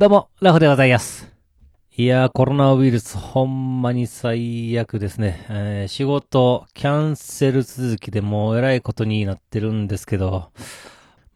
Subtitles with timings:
[0.00, 1.30] どうも、ラフでございます。
[1.94, 5.44] いやー、コロナウイルス、ほんまに最悪ですね。
[5.50, 10.52] えー仕事、キャンセル続きでもう偉いことになってるんですけど、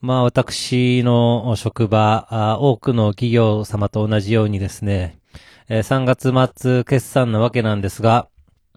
[0.01, 5.19] まあ私の職場、あ多くの企業様と同じようにですね、
[5.69, 8.29] えー3月末決算なわけなんですが、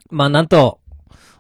[0.09, 0.81] まあなんと、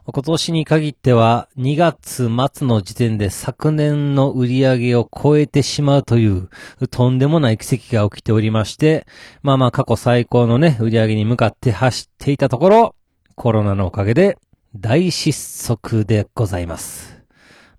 [0.09, 6.49] 今年に限っては2月末の時点で昨年の売り上げを超えてしまうという
[6.89, 9.05] とんでもない奇跡が起きておりまして、
[9.41, 12.95] まあまあ過去最高のね、売り上げに向かって走っていたところ、
[13.35, 14.37] コロナのおかげで
[14.77, 17.21] 大失速でございます。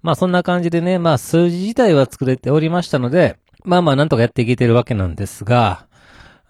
[0.03, 5.87] まあそんな感じでね、まあ数字自体は作れておりましたので、まあまあなんとかやっていけてるわけなんですが、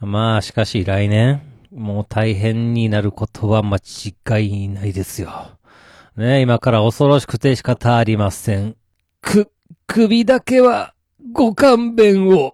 [0.00, 1.40] まあしかし来年、
[1.72, 5.57] もう大変になることは間違いないですよ。
[6.18, 8.76] ね今から恐ろしくて仕方ありません。
[9.22, 9.52] く、
[9.86, 10.92] 首だけは
[11.32, 12.52] ご勘弁を。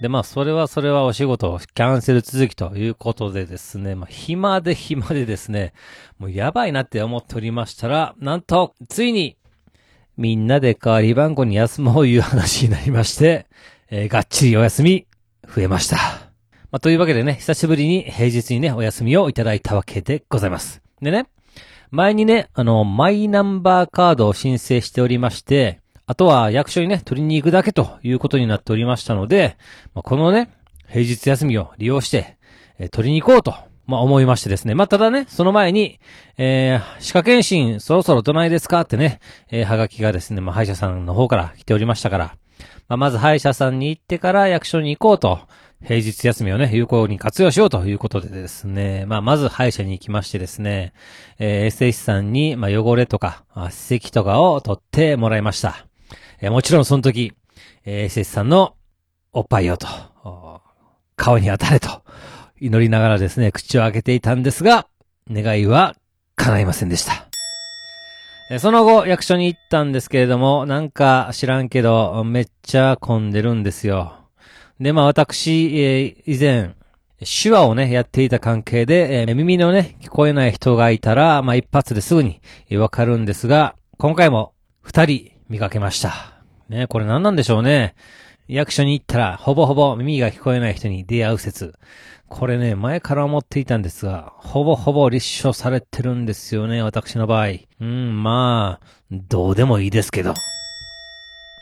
[0.00, 5.72] で、まあ、それはそれはお仕事、キャンセル続きということでですね、まあ、暇で暇でですね、
[6.18, 9.36] もうやばいなって思っておりましたら、なんと、ついに、
[10.16, 13.46] みんなで代わり番号に休もういう話になりまして、
[13.88, 15.06] えーがっちりお休み、
[15.46, 15.96] 増えました。
[16.72, 20.82] まあ、というわけでね、久しぶりに平日にね、お休みをいただいたわけでございます。
[21.00, 21.28] でね、
[21.92, 29.58] 前にね、あの、マイナンバーカードを申請しておりまして、あとは役所にね、取りに行くだけということになっておりましたので、
[29.92, 30.50] まあ、このね、
[30.88, 32.38] 平日休みを利用して、
[32.78, 33.54] えー取りに行こうと、
[33.86, 34.74] まあ、思いましてですね。
[34.74, 36.00] まあ、ただね、その前に、
[36.38, 42.36] えー、歯科検診そろそろどないですかってね、えー、はがきがですね、まあ、歯医者さんの方から来ておりましたから、
[42.88, 45.40] まあ、まず歯医者さんに行ってから役所に行こうと、
[45.84, 50.92] 平日休みをね、有効に活用しようということでですね、まあ、まず歯医者に行きましてですね、
[51.38, 55.86] えー、エステ医師さんに、まあ、汚れとか、あ歯石とかを取ってもらいました。
[56.40, 57.32] えーもちろんその時、
[57.84, 58.76] えー、エステ医師さんの
[59.32, 59.88] おっぱいよと、
[61.16, 62.02] 顔に当たれと、
[62.60, 64.86] 祈りながらですね、口を開けていたんですが、
[65.28, 65.96] 願いは
[66.36, 67.26] 叶いませんでした。
[68.50, 74.21] えその後、役所に行ったんですけれども、なんか知らんけど、めっちゃ混んでるんですよ。
[74.80, 76.74] で、まあ私、えー以前、
[77.20, 82.40] 手話をね、やっていた関係で、えー耳のね、聞こえない人がいたら、まあ一発ですぐに
[82.72, 86.42] わかるんですが、今回も二人見かけました。
[86.68, 87.94] ね、これ何なんでしょうね。
[88.48, 91.74] 役所に行ったら、ほぼほぼ耳が聞こえない人に出会う説。
[92.28, 97.48] これね、前から思っていたんですが、ほぼほぼ立証されてるんですよね、私の場合。
[97.80, 100.34] うん、まあ、どうでもいいですけど。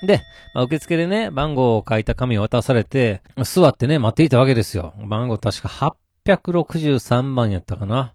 [0.02, 0.22] で、
[0.54, 4.94] まあ、受付でね、番号を書いた紙を渡されて、座ってね、待っていたわけですよ。
[5.06, 5.96] 番号確か
[6.26, 8.14] 863番やったかな。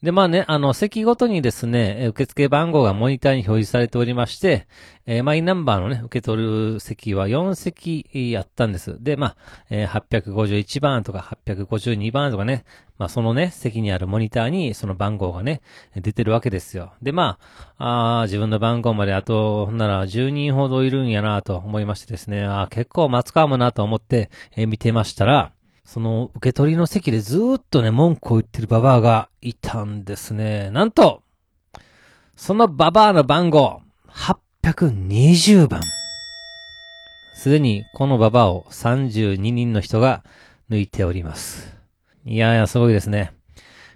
[0.00, 4.68] で、まあね、あの、席ごとにですね、受付番号がモニターに表示されておりまして、
[5.06, 8.96] えーマイナンバーのね、受け取る席は4席えーやったんです。
[9.02, 9.36] で、まあ、
[9.70, 12.64] えー851番とか852番とかね、
[12.96, 15.62] まあそのね、席にあるモニターにその番号がね、
[15.96, 16.92] 出てるわけですよ。
[17.02, 17.40] で、ま
[17.78, 25.50] あ、あ自分の番号まであと、ほんなら10人ほどいるんやなと思いましてですね、あ結構待つかもなと思って、えー見てましたら、
[25.88, 30.70] その受け取りの席でずっとね、文句を言ってるババアがいたんですね。
[30.70, 31.22] なんと、
[32.36, 33.80] そのババアの番号、
[34.62, 35.80] 820番。
[37.36, 40.24] すでにこのババアを32人の人が
[40.68, 41.74] 抜いております。
[42.26, 43.32] いやいや、すごいですね。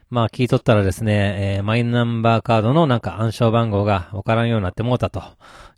[0.08, 5.22] まあ、聞いとったらですね、えーマイナンバーカードのなんか暗証番号がわからんようになってもうたと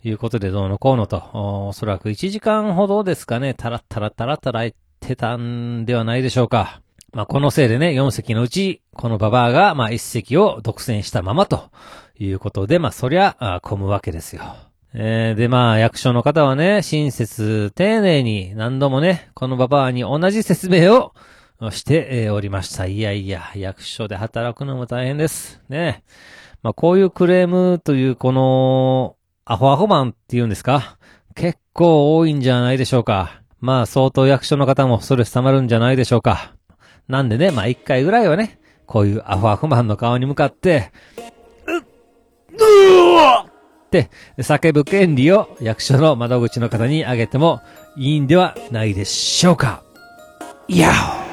[0.01, 6.81] いうことでどうのこうのと、おそらく1時間ほどですかね、たらったらたらたら言ってたんではないでしょうか。
[7.13, 11.71] まあ、このせいでね、4席のうち、このババアが、まあ、1席を独占したままと
[12.19, 14.43] いうことで、まあ、そりゃ、あ混むわけですよ。
[14.93, 21.13] えーで、まあ、役所の方はね、親切、丁寧に何度もね、このババアに同じ説明を
[21.71, 22.85] して、えーおりました。
[22.85, 25.61] いやいや、役所で働くのも大変です。
[25.69, 26.03] ね。
[26.63, 30.97] まあ、こういうクレームという、この、アホアホマンっていうんですか？
[31.35, 33.41] 結構多いんじゃないでしょうか。
[33.65, 36.53] まあ、相当役所の方もストレス溜まるんじゃないでしょうか。
[37.07, 40.91] なんでね、まあ、一回ぐらいはね、こういうアフアフマンの顔に向かって、
[41.65, 41.81] うっ、
[42.59, 47.61] うわって叫ぶ権利を役所の窓口の方にあげても
[47.97, 49.81] いいんではないでしょうか。
[50.67, 51.24] いや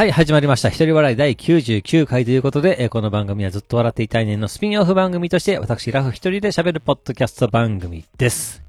[0.00, 0.70] はい、始まりました。
[0.70, 8.62] 一人笑い第99回ということで、えーこの番組はずっと笑っていたいねんのスピンオフ番組として、私、ラフ一人で喋るポッドキャスト番組です。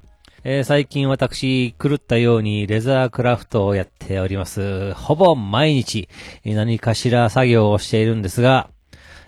[0.44, 4.92] えー最近私、狂ったようにレザークラフトをやっております。
[4.92, 6.10] ほぼ毎日、
[6.44, 8.68] 何かしら作業をしているんですが、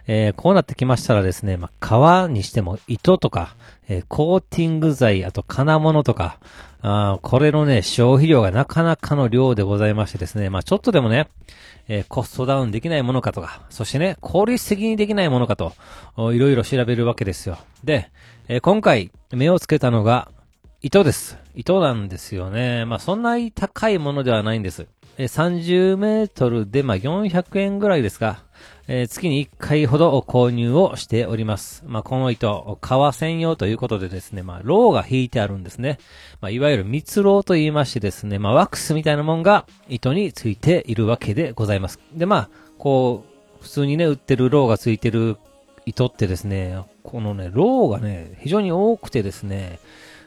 [0.07, 3.57] えー、こうなってきましたらですね、まあ、革にしても糸とか、
[3.89, 6.39] えー、コーティング剤、あと金物とか、
[6.83, 11.29] あこれのね、消費量がなかなかの量でございましてですね、まあ、ちょっとでもね、
[11.89, 15.73] えー、コストダウンできないものかとか、そしてね、効率的にできないものかと、
[16.33, 17.59] いろいろ調べるわけですよ。
[17.83, 18.11] で、
[18.49, 20.29] えー、今回、目をつけたのが、
[20.83, 21.39] 糸です。
[21.55, 22.85] 糸なんですよね。
[22.85, 24.87] まあ、そんなに高いものではないんです。
[25.17, 28.44] え30メートルで、まあ、400円ぐらいですか。
[28.87, 31.83] えー、月に1回ほど購入をしております。
[31.87, 35.99] まあ、この糸、革専用ということでですね、まあ、ローが引いてあるんですね。
[36.43, 41.99] まあ、いわゆる蜜ローと言いましてですね、まあ、ワックスみたいなもんが糸についているわけでございます。
[42.13, 43.25] で、まあ、こ
[43.61, 45.39] う、普通にね、売ってるローがついてる
[45.87, 49.79] 糸ってですね、このね、ローがね、非常に多くてですね、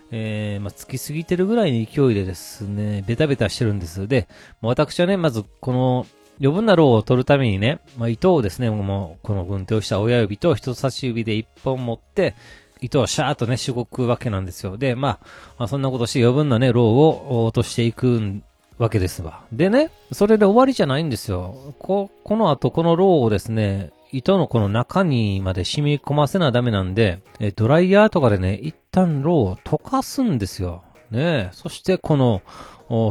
[0.09, 4.07] えー、まあ、つきすぎてるぐらいの勢いでですね、ベタベタしてるんです。
[4.07, 4.27] で、
[4.61, 6.07] 私はね、まずこの
[6.39, 12.35] 余分なローを取るためにね、まあ、糸をですね、もうこの軍手をした親指と人差し指で一本持って、
[12.81, 14.77] 糸をシャーっとね、しごくわけなんですよ。
[14.77, 15.19] で、まあ、
[15.57, 18.41] まあ、そんなことして余分なね、ローを落としていく
[18.77, 19.43] わけですわ。
[19.51, 21.73] でね、それで終わりじゃないんですよ。
[21.79, 27.21] こ、この後このローをですね、糸のこの中にまで染み込ませなダメなんで、
[27.55, 30.83] ドライヤーとかでね、一旦ローを溶かすんですよ。
[31.11, 32.41] ねえそしてこの、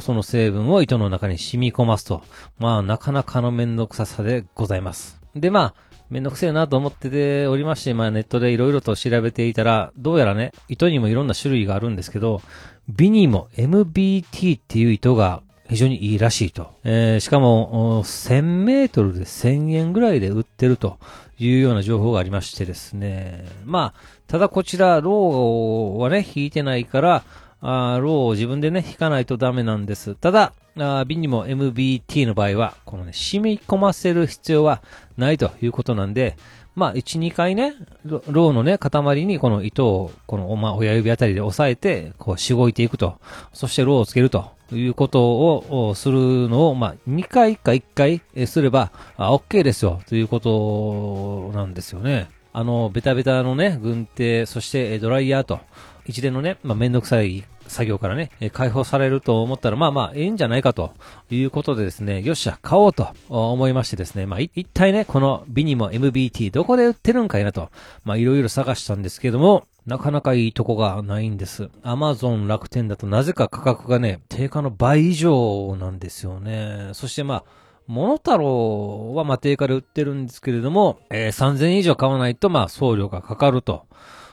[0.01, 2.23] その成分を糸の中に染み込ますと。
[2.59, 5.21] まあ、なかなかのめんどくささでございます。
[5.35, 5.75] で、まあ、
[6.09, 12.43] めんどくせえなと思ってておりまして、まあネットでいろいろと調べていたら、どうやらね、糸にもいろんな種類があるんですけど、
[12.89, 16.75] ビニも MBT っていう糸が非常にいいらしいと。
[16.85, 20.99] えー、しかも、1000メートルで1000円ぐらいで売ってると
[21.39, 23.45] いうような情報がありましてですね。
[23.65, 27.25] まあ、ただこちら、ローはね、引いてないから、
[27.61, 30.15] あローを自分でね、引かないとダメなんです。
[30.15, 34.83] ただ、あ瓶にも MBT の場合は、このね、染み込ませる必要は
[35.17, 36.37] ないということなんで、
[36.77, 37.75] まあ、1、2回ね、
[38.05, 43.17] ローのね、塊にこの糸を、この、まあ、親指あたりで押さえて、こう、しごいていくと。
[43.55, 52.29] そしてローをつけるということをするのを、まあ、2回か1回すれば、あ、OK ですよ、ということなんですよね。
[52.53, 55.61] あの、ベタベタのね、軍手、そしてドライヤーと、
[56.07, 60.93] 一連のね、まあ、めんどくさい作業からね、解放されると思ったら、まあまあ、ええんじゃないかと
[61.31, 67.71] いうことでですね、よっしゃ、買おうと思いましてですね、まあ、一体ね、このビニモ MBT どこで売ってるんかいなと、
[68.05, 71.71] まあ、いろいろ探したんですけども、なかなかいいとこがないんです。
[71.83, 76.91] アマゾン楽天だとなぜか価格がね、定価の倍以上なんですよね。
[76.93, 77.45] そしてまあ、
[77.87, 83.87] モノタロウはまあ定価で売ってるんですけれども、えー、3000円以上買わないとまあ送料がかかると。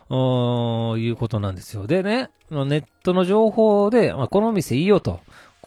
[0.09, 1.87] いうことなんですよ。
[1.87, 5.19] でね、ネットの情報で、まあ、この店いいよと。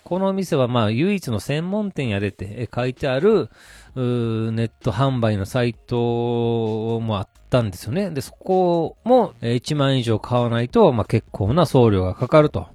[0.04, 3.50] この店はまあ唯一の専門店やでって書いてある、
[3.96, 8.10] ネット販売のサイトもあったんですよね。
[8.10, 12.68] で、そこも1万以上買わないと、まあ結構な送料がかかると。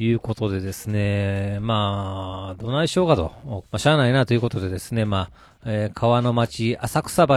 [0.00, 7.36] いうことでですね、まあ、どないしようかと、まあ、しゃあないなということでですね、まあ、えー、川の町、浅草橋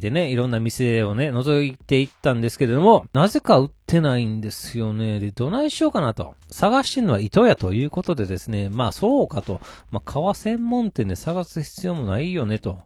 [0.00, 5.18] でね、いろんな店をね、覗いていったんですけれども、なぜか売ってないんですよね。
[5.18, 6.36] で、どないしようかなと。
[6.48, 9.60] 探してるのは糸屋ということでですね、まあそうかと。
[9.90, 12.78] まあ革専門店で探す必要もないよね、と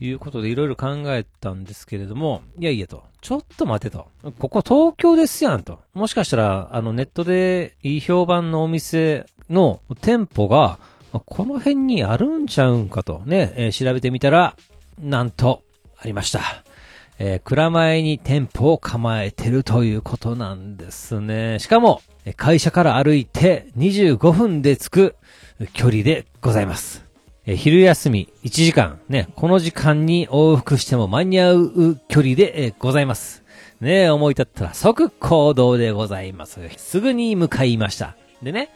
[0.00, 3.04] いうことでいろいろ考えたんですけれども、いやいやと。
[3.22, 4.08] ちょっと待てと。
[4.38, 5.80] ここ東京ですやんと。
[5.94, 10.78] もしかしたら、あのネットでいい評判のお店の店舗が、
[11.20, 14.56] この辺にあるんちゃうんかとね、えー、調べてみたら、
[15.00, 15.62] なんと、
[15.98, 16.40] ありました。
[17.18, 21.58] えー、蔵前に店舗を構えてるということなんですね。
[21.60, 22.02] しかも、
[22.36, 25.16] 会社から歩いて25分で着く
[25.72, 27.04] 距離でございます。
[27.46, 33.42] えー、昼休み1時間、ね、この時間に往復しても間に合う距離で、えー、ございます。
[33.80, 36.60] ね思い立ったら即行動でございます。
[36.76, 38.16] すぐに向かいました。
[38.42, 38.70] でね、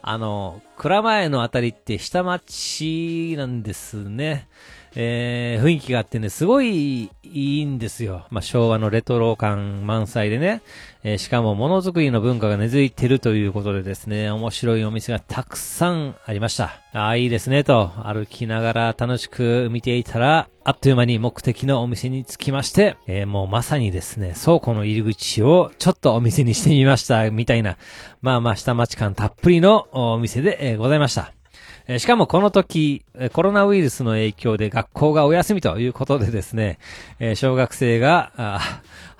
[0.00, 4.48] あの、蔵前のあたりって下町なんですね。
[4.94, 8.26] えー、雰囲気があってね、すごいいいんですよ。
[8.30, 10.62] まあ、昭和のレトロ感満載でね。
[11.02, 16.80] えー、しかもものづくりの文化が根付いてるということでですね、面白いお店がたくさんありました。
[16.92, 27.78] ああ、いいですね、と歩きながら楽しく見ていたら、あっという間に目的のお店に着きまして、えー、もうまさにですね、倉庫の入り口をちょっとお店にしてみました、みたいな、
[28.20, 31.41] まあまあ下町感たっぷりのお店で、え、ございました。
[31.88, 36.78] えしかもこの時、コロナウイルスの影響で学校がお休みということでですね、
[37.18, 38.60] え小学生が、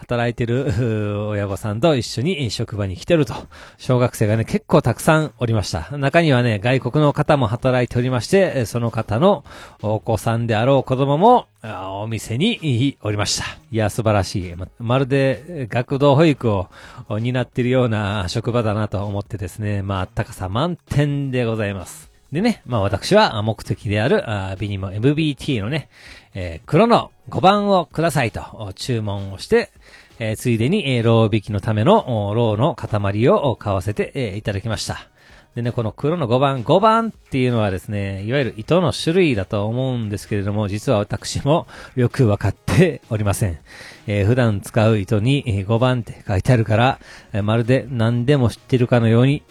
[0.03, 3.35] 働いてる親御さんと一緒に職場に来てると。
[3.79, 5.97] 小学生がね、結構たくさんおりました。
[5.97, 9.45] 中にはね、外国の方も働いておりまして、その方の
[9.81, 13.45] お子さんであろう子供も、お店におりました。
[13.71, 14.57] いや、素晴らしい。
[14.57, 16.69] ままるで、学童保育を
[17.09, 22.12] 担っているような職場だなと思ってですね、まあ、あったかさ満点でございます。
[22.33, 25.91] でね、まあ私は目的である、あビニモ MBT のね、
[26.35, 29.71] えー黒の5番をくださいと注文をして、
[30.19, 35.09] えーついでに、えー、ロー引きのための、ローの塊を買わせて、えーいただきました。
[35.55, 43.59] でね、この黒の5番、5番っていうのはですね、いわゆる糸の種類だと思うんですけれども、実は私もよくわかって おりません。
[44.07, 46.99] えー普段使う糸に、5番って書いてあるから、
[47.35, 49.43] えーまるで何でも知ってるかのように、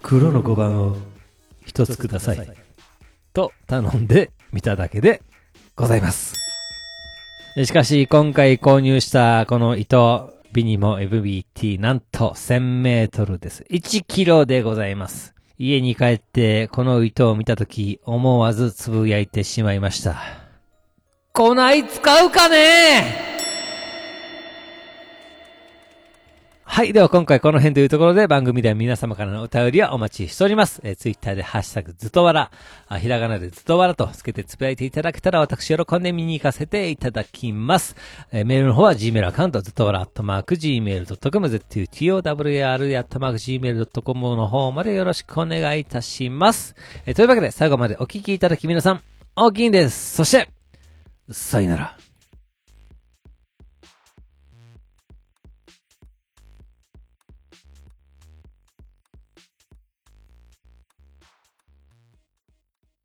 [0.00, 0.96] 黒の5番を
[1.64, 2.48] 一つください。
[3.32, 5.22] と頼んでみただけで
[5.74, 6.34] ございます。
[7.64, 13.64] しかし、今回購入したこの糸、ビニモ FBT、なんと1000メートルです。
[13.70, 15.34] 1キロでございます。
[15.58, 20.22] 家に帰ってこの糸を見たとき、思わずつぶやいてしまいました。
[21.32, 23.31] こない使うかね？
[26.74, 26.94] はい。
[26.94, 30.80] では今回この辺というところで番組では皆様からのお便りはお待ちしております。
[30.82, 32.50] えー、ツイッターでハッシュタグずとわら、
[32.88, 37.94] あひらがなでずとわらとつけてつぶやいていただけたら私喜んで見に行かせていただきます。
[38.32, 46.74] えーメールの方は Gmail アカウントずとわら、アットマーク Gmail.com、zutowr、アットマーク Gmail.com の方までよろしくお願いいたします。
[47.04, 49.02] えーというわけで最後までお聞きいただき皆さん、
[49.36, 50.16] 大きいんです。
[50.16, 50.48] そして、
[51.30, 52.11] さよなら。